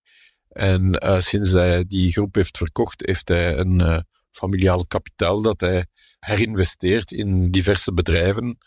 En 0.49 1.05
uh, 1.05 1.21
sinds 1.21 1.53
hij 1.53 1.85
die 1.87 2.13
groep 2.13 2.35
heeft 2.35 2.57
verkocht, 2.57 3.07
heeft 3.07 3.29
hij 3.29 3.57
een 3.57 3.81
uh, 3.81 3.99
familiaal 4.31 4.87
kapitaal 4.87 5.43
dat 5.43 5.61
hij 5.61 5.87
herinvesteert 6.19 7.13
in 7.13 7.51
diverse 7.51 7.93
bedrijven. 7.93 8.59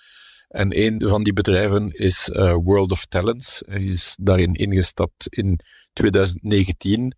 En 0.54 0.80
een 0.80 1.08
van 1.08 1.24
die 1.24 1.34
bedrijven 1.34 1.92
is 1.92 2.30
World 2.64 2.92
of 2.92 3.06
Talents. 3.06 3.64
Hij 3.66 3.84
is 3.84 4.18
daarin 4.22 4.54
ingestapt 4.54 5.28
in 5.30 5.60
2019. 5.94 7.16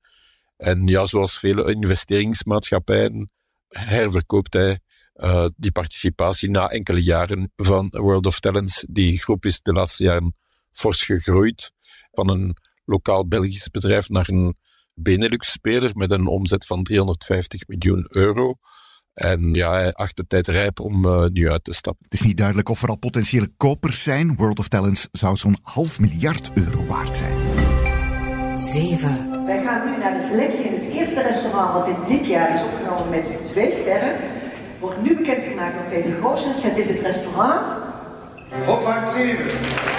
En 0.57 0.87
ja, 0.87 1.05
zoals 1.05 1.39
vele 1.39 1.73
investeringsmaatschappijen 1.73 3.29
herverkoopt 3.67 4.53
hij 4.53 4.79
uh, 5.15 5.45
die 5.55 5.71
participatie 5.71 6.49
na 6.49 6.67
enkele 6.69 7.03
jaren 7.03 7.51
van 7.55 7.87
World 7.89 8.25
of 8.25 8.39
Talents. 8.39 8.85
Die 8.89 9.19
groep 9.19 9.45
is 9.45 9.61
de 9.61 9.73
laatste 9.73 10.03
jaren 10.03 10.35
fors 10.71 11.03
gegroeid. 11.03 11.71
Van 12.11 12.29
een 12.29 12.57
lokaal 12.85 13.27
Belgisch 13.27 13.69
bedrijf 13.69 14.09
naar 14.09 14.29
een 14.29 14.55
Benelux-speler 14.93 15.91
met 15.93 16.11
een 16.11 16.27
omzet 16.27 16.65
van 16.65 16.83
350 16.83 17.67
miljoen 17.67 18.05
euro. 18.09 18.55
En 19.15 19.53
ja, 19.53 19.71
hij 19.71 19.93
acht 19.93 20.17
de 20.17 20.27
tijd 20.27 20.47
rijp 20.47 20.79
om 20.79 21.05
uh, 21.05 21.25
nu 21.25 21.49
uit 21.51 21.63
te 21.63 21.73
stappen. 21.73 22.05
Het 22.09 22.19
is 22.19 22.25
niet 22.25 22.37
duidelijk 22.37 22.69
of 22.69 22.81
er 22.81 22.89
al 22.89 22.97
potentiële 22.97 23.51
kopers 23.57 24.03
zijn. 24.03 24.35
World 24.35 24.59
of 24.59 24.67
Talents 24.67 25.07
zou 25.11 25.35
zo'n 25.35 25.57
half 25.61 25.99
miljard 25.99 26.51
euro 26.53 26.85
waard 26.85 27.15
zijn. 27.15 27.37
7. 28.57 29.45
Wij 29.45 29.63
gaan 29.63 29.91
nu 29.91 29.97
naar 29.97 30.13
de 30.13 30.19
selectie 30.19 30.63
in 30.63 30.73
het 30.73 30.93
eerste 30.93 31.21
restaurant 31.21 31.73
wat 31.73 31.87
in 31.87 32.15
dit 32.17 32.27
jaar 32.27 32.53
is 32.53 32.63
opgenomen 32.63 33.09
met 33.09 33.31
twee 33.43 33.71
sterren. 33.71 34.15
Wordt 34.79 35.01
nu 35.01 35.15
bekendgemaakt 35.15 35.75
door 35.75 35.83
Peter 35.83 36.13
Goossens. 36.21 36.63
Het 36.63 36.77
is 36.77 36.87
het 36.87 37.01
restaurant... 37.01 37.83
Hof 38.65 38.83
van 38.83 39.13
Kleven. 39.13 39.94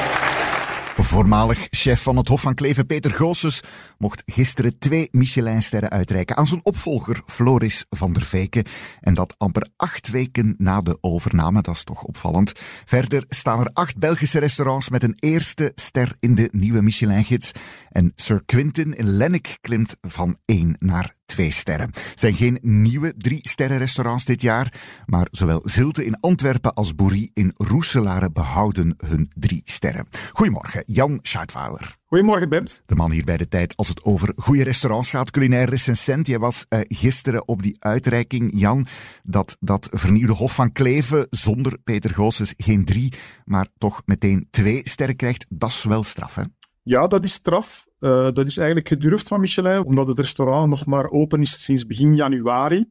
Voormalig 0.98 1.66
chef 1.70 2.02
van 2.02 2.16
het 2.16 2.28
Hof 2.28 2.40
van 2.40 2.54
Kleven, 2.54 2.86
Peter 2.86 3.10
Goossens, 3.10 3.60
mocht 3.98 4.22
gisteren 4.26 4.78
twee 4.78 5.08
Michelinsterren 5.10 5.90
uitreiken 5.90 6.36
aan 6.36 6.46
zijn 6.46 6.60
opvolger 6.62 7.22
Floris 7.26 7.86
van 7.90 8.12
der 8.12 8.22
Veken. 8.22 8.64
En 9.00 9.14
dat 9.14 9.34
amper 9.38 9.68
acht 9.76 10.08
weken 10.10 10.54
na 10.58 10.80
de 10.80 10.98
overname, 11.00 11.62
dat 11.62 11.74
is 11.74 11.84
toch 11.84 12.02
opvallend. 12.02 12.52
Verder 12.84 13.24
staan 13.28 13.60
er 13.60 13.70
acht 13.72 13.98
Belgische 13.98 14.38
restaurants 14.38 14.88
met 14.88 15.02
een 15.02 15.16
eerste 15.18 15.72
ster 15.74 16.16
in 16.20 16.34
de 16.34 16.48
nieuwe 16.52 16.82
Michelin-gids. 16.82 17.50
En 17.90 18.12
Sir 18.14 18.42
Quentin 18.46 18.94
in 18.94 19.08
Lennik 19.08 19.58
klimt 19.60 19.96
van 20.00 20.36
één 20.44 20.76
naar 20.78 21.14
twee 21.26 21.50
sterren. 21.50 21.86
Het 21.86 22.20
zijn 22.20 22.34
geen 22.34 22.58
nieuwe 22.62 23.14
drie 23.18 23.48
sterren 23.48 23.78
restaurants 23.78 24.24
dit 24.24 24.42
jaar, 24.42 24.72
maar 25.06 25.28
zowel 25.30 25.60
Zilte 25.64 26.04
in 26.04 26.20
Antwerpen 26.20 26.74
als 26.74 26.94
Boerie 26.94 27.30
in 27.34 27.52
Roeselare 27.56 28.30
behouden 28.30 28.94
hun 29.06 29.30
drie 29.38 29.62
sterren. 29.64 30.06
Goedemorgen, 30.32 30.82
Jan 30.86 31.18
Scheidweiler. 31.22 31.94
Goedemorgen, 32.04 32.48
Bert. 32.48 32.82
De 32.86 32.94
man 32.94 33.10
hier 33.10 33.24
bij 33.24 33.36
de 33.36 33.48
tijd 33.48 33.76
als 33.76 33.88
het 33.88 34.02
over 34.04 34.32
goede 34.36 34.62
restaurants 34.62 35.10
gaat, 35.10 35.30
culinair 35.30 35.68
recensent. 35.68 36.26
Jij 36.26 36.38
was 36.38 36.66
uh, 36.68 36.80
gisteren 36.82 37.48
op 37.48 37.62
die 37.62 37.76
uitreiking, 37.78 38.50
Jan, 38.54 38.86
dat 39.22 39.56
dat 39.60 39.88
vernieuwde 39.92 40.32
Hof 40.32 40.54
van 40.54 40.72
Kleven 40.72 41.26
zonder 41.30 41.78
Peter 41.84 42.14
Goossens 42.14 42.54
geen 42.56 42.84
drie, 42.84 43.12
maar 43.44 43.68
toch 43.78 44.02
meteen 44.04 44.48
twee 44.50 44.80
sterren 44.84 45.16
krijgt. 45.16 45.46
Dat 45.48 45.70
is 45.70 45.84
wel 45.84 46.02
straf, 46.02 46.34
hè? 46.34 46.42
Ja, 46.82 47.06
dat 47.06 47.24
is 47.24 47.32
straf. 47.32 47.85
Uh, 47.98 48.30
dat 48.32 48.46
is 48.46 48.56
eigenlijk 48.56 48.88
gedurfd 48.88 49.28
van 49.28 49.40
Michelin, 49.40 49.84
omdat 49.84 50.06
het 50.06 50.18
restaurant 50.18 50.68
nog 50.68 50.86
maar 50.86 51.10
open 51.10 51.40
is 51.40 51.64
sinds 51.64 51.86
begin 51.86 52.16
januari. 52.16 52.86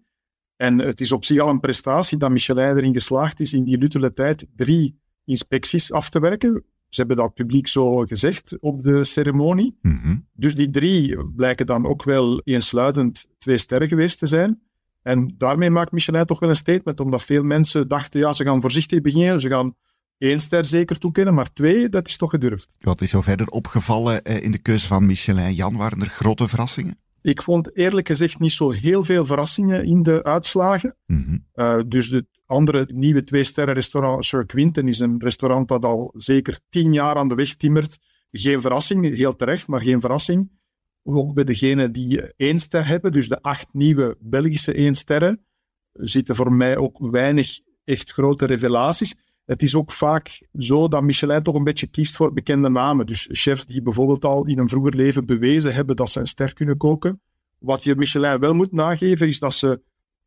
En 0.55 0.79
het 0.79 1.01
is 1.01 1.12
op 1.12 1.25
zich 1.25 1.39
al 1.39 1.50
een 1.50 1.59
prestatie 1.59 2.17
dat 2.17 2.29
Michelin 2.29 2.77
erin 2.77 2.93
geslaagd 2.93 3.39
is 3.39 3.53
in 3.53 3.63
die 3.63 3.77
luttele 3.77 4.09
tijd 4.09 4.47
drie 4.55 5.00
inspecties 5.25 5.91
af 5.91 6.09
te 6.09 6.19
werken. 6.19 6.63
Ze 6.89 7.00
hebben 7.00 7.17
dat 7.17 7.33
publiek 7.33 7.67
zo 7.67 7.97
gezegd 8.00 8.57
op 8.59 8.81
de 8.81 9.03
ceremonie. 9.03 9.77
Mm 9.81 10.00
-hmm. 10.03 10.27
Dus 10.33 10.55
die 10.55 10.69
drie 10.69 11.25
blijken 11.35 11.65
dan 11.65 11.85
ook 11.85 12.03
wel 12.03 12.41
eensluidend 12.43 13.27
twee 13.38 13.57
sterren 13.57 13.88
geweest 13.88 14.19
te 14.19 14.27
zijn. 14.27 14.62
En 15.01 15.33
daarmee 15.38 15.69
maakt 15.69 15.91
Michelin 15.91 16.25
toch 16.25 16.39
wel 16.39 16.50
een 16.50 16.55
statement, 16.55 17.00
omdat 17.00 17.24
veel 17.24 17.43
mensen 17.43 17.88
dachten, 17.88 18.19
ja, 18.19 18.33
ze 18.33 18.43
gaan 18.43 18.62
voorzichtig 18.62 19.01
beginnen, 19.01 19.41
ze 19.41 19.50
gaan 19.50 19.75
één 20.17 20.39
ster 20.39 20.65
zeker 20.65 20.98
toekennen, 20.98 21.34
maar 21.34 21.53
twee, 21.53 21.89
dat 21.89 22.07
is 22.07 22.17
toch 22.17 22.29
gedurfd. 22.29 22.75
Wat 22.79 23.01
is 23.01 23.10
zo 23.10 23.22
verder 23.22 23.48
opgevallen 23.48 24.24
in 24.24 24.51
de 24.51 24.57
keuze 24.57 24.88
van 24.88 25.05
Michelin? 25.05 25.53
Jan, 25.53 25.75
waren 25.75 26.01
er 26.01 26.10
grote 26.10 26.48
verrassingen? 26.48 26.98
Ik 27.22 27.41
vond 27.41 27.77
eerlijk 27.77 28.07
gezegd 28.07 28.39
niet 28.39 28.51
zo 28.51 28.72
heel 28.72 29.03
veel 29.03 29.25
verrassingen 29.25 29.84
in 29.86 30.03
de 30.03 30.24
uitslagen. 30.24 30.95
Mm 31.05 31.24
-hmm. 31.24 31.45
uh, 31.55 31.81
dus 31.88 32.10
de 32.10 32.25
andere 32.45 32.88
nieuwe 32.93 33.24
twee-sterren 33.24 33.74
restaurant 33.74 34.25
Sir 34.25 34.45
Quinten 34.45 34.88
is 34.88 35.00
een 35.00 35.19
restaurant 35.19 35.67
dat 35.67 35.86
al 35.86 36.13
zeker 36.15 36.60
tien 36.69 36.93
jaar 36.93 37.15
aan 37.15 37.27
de 37.27 37.36
weg 37.36 37.55
timmert. 37.55 38.00
Geen 38.29 38.62
verrassing, 38.62 39.15
heel 39.15 39.36
terecht, 39.36 39.67
maar 39.67 39.81
geen 39.81 40.01
verrassing. 40.01 40.51
Ook 41.03 41.34
bij 41.34 41.43
degenen 41.43 41.91
die 41.91 42.34
één 42.36 42.60
ster 42.60 42.88
hebben, 42.88 43.12
dus 43.12 43.29
de 43.29 43.41
acht 43.41 43.74
nieuwe 43.74 44.17
Belgische 44.19 44.74
één 44.74 44.95
sterren, 44.95 45.45
zitten 45.93 46.36
voor 46.36 46.53
mij 46.53 46.77
ook 46.77 46.98
weinig 47.12 47.60
echt 47.84 48.12
grote 48.12 48.45
revelaties. 48.45 49.15
Het 49.46 49.62
is 49.62 49.75
ook 49.75 49.92
vaak 49.92 50.48
zo 50.58 50.88
dat 50.88 51.04
Michelin 51.04 51.44
toch 51.44 51.56
een 51.56 51.64
beetje 51.64 51.88
kiest 51.88 52.16
voor 52.16 52.34
bekende 52.34 52.70
namen. 52.70 53.06
Dus 53.06 53.30
chefs 53.32 53.66
die 53.66 53.82
bijvoorbeeld 53.82 54.25
al 54.25 54.46
in 54.46 54.60
een 54.60 54.70
vroeger 54.70 54.96
leven 54.96 55.25
bewezen 55.25 55.74
hebben 55.74 55.96
dat 55.96 56.10
ze 56.10 56.20
een 56.20 56.28
ster 56.28 56.54
kunnen 56.54 56.78
koken. 56.78 57.22
Wat 57.58 57.84
je 57.84 57.96
Michelin 57.96 58.40
wel 58.40 58.54
moet 58.54 58.72
nageven, 58.72 59.28
is 59.28 59.40
dat 59.40 59.54
ze 59.54 59.82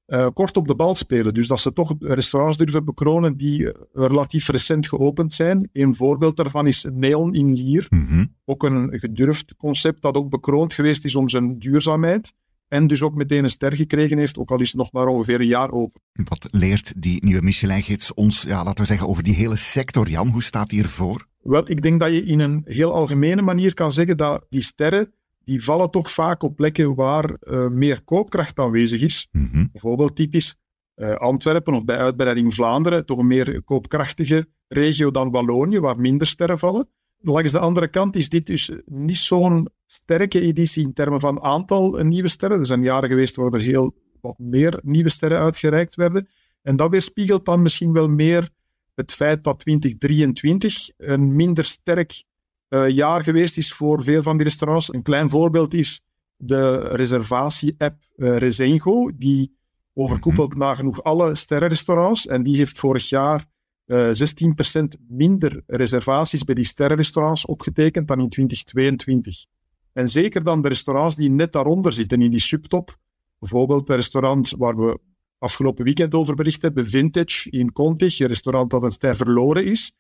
uh, 0.07 0.29
kort 0.33 0.57
op 0.57 0.69
de 0.69 0.75
bal 0.75 0.95
spelen. 0.95 1.35
Dus 1.35 1.47
dat 1.47 1.61
ze 1.61 1.73
toch 1.73 1.95
restaurants 1.99 2.57
durven 2.57 2.85
bekronen 2.85 3.37
die 3.37 3.61
uh, 3.61 3.71
relatief 3.93 4.49
recent 4.49 4.89
geopend 4.89 5.33
zijn. 5.33 5.69
Een 5.73 5.95
voorbeeld 5.95 6.37
daarvan 6.37 6.67
is 6.67 6.87
Neon 6.93 7.35
in 7.35 7.55
Lier. 7.55 7.87
Mm 7.91 8.07
-hmm. 8.07 8.35
Ook 8.45 8.63
een 8.63 8.99
gedurfd 8.99 9.57
concept 9.57 10.03
dat 10.03 10.15
ook 10.15 10.31
bekroond 10.31 10.75
geweest 10.75 11.05
is 11.05 11.17
om 11.17 11.29
zijn 11.29 11.59
duurzaamheid. 11.59 12.35
En 12.69 12.87
dus 12.87 13.03
ook 13.03 13.15
meteen 13.15 13.45
een 13.45 13.51
ster 13.51 13.77
gekregen 13.77 14.19
heeft, 14.19 14.39
ook 14.39 14.51
al 14.51 14.61
is 14.61 14.69
het 14.69 14.77
nog 14.77 14.93
maar 14.93 15.07
ongeveer 15.07 15.41
een 15.41 15.47
jaar 15.47 15.71
open. 15.71 16.01
Wat 16.13 16.47
leert 16.51 17.03
die 17.03 17.25
nieuwe 17.25 17.43
Michelin-gids 17.43 18.15
ons, 18.15 18.43
ja, 18.43 18.65
laten 18.65 18.81
we 18.81 18.87
zeggen, 18.87 19.09
over 19.09 19.23
die 19.23 19.35
hele 19.35 19.57
sector, 19.57 20.09
Jan? 20.09 20.29
Hoe 20.29 20.43
staat 20.43 20.71
die 20.71 20.83
ervoor? 20.83 21.27
Wel, 21.43 21.71
ik 21.71 21.83
denk 21.83 22.01
dat 22.01 22.11
je 22.11 22.25
in 22.25 22.41
een 22.41 22.63
heel 22.65 22.93
algemene 22.93 23.43
manier 23.43 23.75
kan 23.75 23.93
zeggen 23.93 24.17
dat 24.17 24.47
die 24.49 24.61
sterren, 24.61 25.13
die 25.45 25.65
vallen 25.65 25.91
toch 25.91 26.11
vaak 26.11 26.43
op 26.43 26.57
plekken 26.57 26.95
waar 26.95 27.37
uh, 27.41 27.69
meer 27.69 28.05
koopkracht 28.05 28.59
aanwezig 28.59 29.01
is. 29.01 29.29
Mm 29.33 29.49
-hmm. 29.53 29.69
Bijvoorbeeld 29.73 30.17
typisch 30.17 30.57
uh, 30.95 31.15
Antwerpen 31.15 31.75
of 31.75 31.85
bij 31.85 31.97
uitbreiding 31.97 32.55
Vlaanderen, 32.55 33.07
toch 33.07 33.19
een 33.19 33.27
meer 33.27 33.63
koopkrachtige 33.63 34.47
regio 34.69 35.11
dan 35.11 35.31
Wallonië, 35.31 35.81
waar 35.81 36.01
minder 36.01 36.27
sterren 36.27 36.59
vallen. 36.59 36.89
Langs 37.21 37.53
de 37.53 37.59
andere 37.59 37.89
kant 37.89 38.17
is 38.17 38.29
dit 38.29 38.47
dus 38.47 38.71
niet 38.85 39.17
zo'n 39.17 39.69
sterke 39.87 40.41
editie 40.41 40.85
in 40.85 40.93
termen 40.93 41.21
van 41.21 41.43
aantal 41.43 41.91
nieuwe 41.91 42.29
sterren. 42.29 42.59
Er 42.59 42.67
zijn 42.67 42.83
jaren 42.83 43.09
geweest 43.09 43.37
waar 43.37 43.53
er 43.53 43.61
heel 43.61 43.95
wat 44.21 44.39
meer 44.39 44.81
nieuwe 44.83 45.09
sterren 45.09 45.39
uitgereikt 45.39 45.95
werden. 45.95 46.29
En 46.63 46.77
dat 46.77 46.91
weerspiegelt 46.91 47.45
dan 47.45 47.63
misschien 47.63 47.93
wel 47.93 48.09
meer 48.09 48.49
het 48.95 49.13
feit 49.13 49.43
dat 49.43 49.59
2023 49.59 50.91
een 50.97 51.37
minder 51.37 51.65
sterk 51.65 52.25
uh, 52.69 52.89
jaar 52.89 53.25
geweest 53.25 53.59
is 53.59 53.73
voor 53.73 54.03
veel 54.03 54.23
van 54.23 54.37
die 54.37 54.47
restaurants. 54.47 54.93
Een 54.93 55.03
klein 55.03 55.31
voorbeeld 55.31 55.75
is 55.75 56.05
de 56.37 56.79
reservatie-app 56.79 58.03
uh, 58.17 58.37
Resengo, 58.37 59.11
die 59.17 59.57
overkoepelt 59.95 60.55
mm 60.55 60.61
-hmm. 60.61 60.69
nagenoeg 60.69 61.03
alle 61.03 61.35
sterrenrestaurants. 61.35 62.27
En 62.27 62.43
die 62.43 62.57
heeft 62.57 62.79
vorig 62.79 63.09
jaar 63.09 63.45
uh, 63.89 64.07
16% 64.07 65.01
minder 65.09 65.63
reservaties 65.67 66.45
bij 66.45 66.55
die 66.55 66.65
sterrenrestaurants 66.65 67.47
opgetekend 67.47 68.09
dan 68.09 68.21
in 68.21 68.29
2022. 68.29 69.45
En 69.93 70.09
zeker 70.09 70.45
dan 70.45 70.63
de 70.63 70.69
restaurants 70.69 71.17
die 71.17 71.31
net 71.31 71.53
daaronder 71.53 71.93
zitten, 71.93 72.23
in 72.23 72.31
die 72.31 72.41
subtop. 72.41 72.99
Bijvoorbeeld 73.39 73.89
het 73.89 73.97
restaurant 73.97 74.51
waar 74.59 74.77
we 74.77 74.99
afgelopen 75.39 75.85
weekend 75.85 76.15
over 76.15 76.35
bericht 76.35 76.63
hebben, 76.63 76.87
Vintage 76.87 77.51
in 77.51 77.73
Contig, 77.73 78.19
een 78.21 78.27
restaurant 78.27 78.71
dat 78.71 78.83
een 78.83 78.91
ster 78.91 79.17
verloren 79.17 79.65
is. 79.65 79.99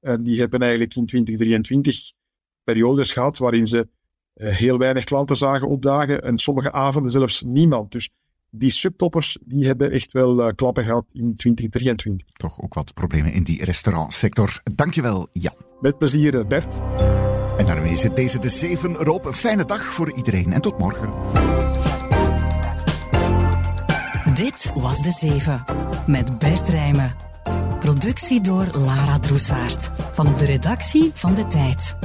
En 0.00 0.22
die 0.22 0.38
hebben 0.38 0.60
eigenlijk 0.60 0.94
in 0.94 1.06
2023 1.06 2.12
periodes 2.64 3.12
gehad 3.12 3.38
waarin 3.38 3.66
ze 3.66 3.88
uh, 4.34 4.48
heel 4.48 4.78
weinig 4.78 5.04
klanten 5.04 5.36
zagen 5.36 5.68
opdagen 5.68 6.22
en 6.22 6.38
sommige 6.38 6.72
avonden 6.72 7.10
zelfs 7.10 7.42
niemand. 7.42 7.92
Dus 7.92 8.16
die 8.50 8.70
subtoppers 8.70 9.38
die 9.44 9.66
hebben 9.66 9.90
echt 9.90 10.12
wel 10.12 10.40
uh, 10.40 10.48
klappen 10.54 10.84
gehad 10.84 11.04
in 11.12 11.34
2023. 11.34 12.26
Toch 12.32 12.60
ook 12.60 12.74
wat 12.74 12.94
problemen 12.94 13.32
in 13.32 13.42
die 13.42 13.64
restaurantsector. 13.64 14.60
Dankjewel, 14.74 15.28
Jan. 15.32 15.54
Met 15.80 15.98
plezier, 15.98 16.46
Bert. 16.46 16.80
En 17.58 17.66
daarmee 17.66 17.96
zit 17.96 18.16
deze 18.16 18.38
de 18.38 18.48
7 18.48 19.00
erop. 19.00 19.24
Een 19.24 19.32
fijne 19.32 19.64
dag 19.64 19.84
voor 19.84 20.12
iedereen 20.16 20.52
en 20.52 20.60
tot 20.60 20.78
morgen. 20.78 21.10
Dit 24.34 24.72
was 24.74 25.02
de 25.02 25.10
7 25.10 25.64
met 26.06 26.38
Bert 26.38 26.68
Rijmen. 26.68 27.16
Productie 27.78 28.40
door 28.40 28.66
Lara 28.72 29.18
Droesaert 29.18 29.90
van 30.12 30.34
de 30.34 30.44
redactie 30.44 31.10
van 31.12 31.34
De 31.34 31.46
Tijd. 31.46 31.96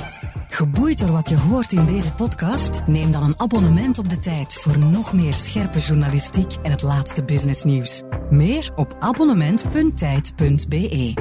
Geboeid 0.53 1.00
door 1.00 1.12
wat 1.12 1.29
je 1.29 1.38
hoort 1.38 1.72
in 1.72 1.86
deze 1.86 2.13
podcast? 2.13 2.81
Neem 2.88 3.12
dan 3.12 3.24
een 3.24 3.39
abonnement 3.39 3.98
op 3.98 4.10
De 4.10 4.19
Tijd 4.19 4.53
voor 4.53 4.79
nog 4.79 5.13
meer 5.13 5.33
scherpe 5.33 5.79
journalistiek 5.79 6.53
en 6.63 6.72
het 6.72 6.81
laatste 6.81 7.24
businessnieuws. 7.24 8.01
Meer 8.29 8.72
op 8.75 8.95
abonnement.tijd.be. 9.00 11.13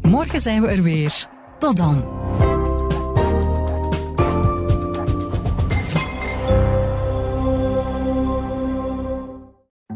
Morgen 0.00 0.40
zijn 0.40 0.62
we 0.62 0.68
er 0.68 0.82
weer. 0.82 1.26
Tot 1.58 1.76
dan. 1.76 2.04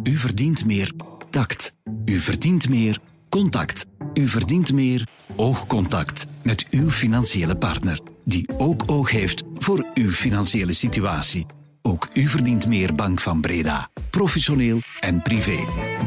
U 0.02 0.16
verdient 0.16 0.64
meer 0.64 0.92
tact. 1.30 1.74
U 2.04 2.18
verdient 2.18 2.68
meer 2.68 3.00
contact. 3.28 3.86
U 4.14 4.28
verdient 4.28 4.72
meer 4.72 5.08
oogcontact 5.36 6.26
met 6.42 6.66
uw 6.70 6.90
financiële 6.90 7.56
partner, 7.56 8.00
die 8.28 8.48
ook 8.56 8.82
oog 8.86 9.10
heeft 9.10 9.42
voor 9.58 9.86
uw 9.94 10.10
financiële 10.10 10.72
situatie. 10.72 11.46
Ook 11.82 12.08
u 12.14 12.26
verdient 12.26 12.68
meer 12.68 12.94
Bank 12.94 13.20
van 13.20 13.40
Breda. 13.40 13.90
Professioneel 14.10 14.78
en 15.00 15.22
privé. 15.22 15.58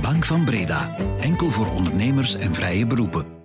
Bank 0.02 0.26
van 0.26 0.44
Breda. 0.44 0.98
Enkel 1.20 1.52
voor 1.52 1.74
ondernemers 1.74 2.36
en 2.36 2.54
vrije 2.54 2.88
beroepen. 2.88 3.41